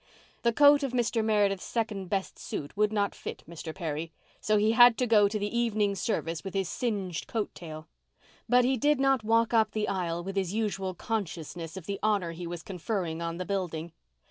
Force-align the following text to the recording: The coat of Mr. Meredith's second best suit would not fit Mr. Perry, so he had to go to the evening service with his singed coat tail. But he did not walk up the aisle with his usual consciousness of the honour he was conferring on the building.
The 0.41 0.51
coat 0.51 0.81
of 0.81 0.93
Mr. 0.93 1.23
Meredith's 1.23 1.63
second 1.63 2.07
best 2.09 2.39
suit 2.39 2.75
would 2.75 2.91
not 2.91 3.13
fit 3.13 3.43
Mr. 3.47 3.71
Perry, 3.71 4.11
so 4.39 4.57
he 4.57 4.71
had 4.71 4.97
to 4.97 5.05
go 5.05 5.27
to 5.27 5.37
the 5.37 5.55
evening 5.55 5.93
service 5.93 6.43
with 6.43 6.55
his 6.55 6.67
singed 6.67 7.27
coat 7.27 7.53
tail. 7.53 7.87
But 8.49 8.65
he 8.65 8.77
did 8.77 8.99
not 8.99 9.23
walk 9.23 9.53
up 9.53 9.73
the 9.73 9.87
aisle 9.87 10.23
with 10.23 10.37
his 10.37 10.55
usual 10.55 10.95
consciousness 10.95 11.77
of 11.77 11.85
the 11.85 11.99
honour 12.01 12.31
he 12.31 12.47
was 12.47 12.63
conferring 12.63 13.21
on 13.21 13.37
the 13.37 13.45
building. 13.45 13.91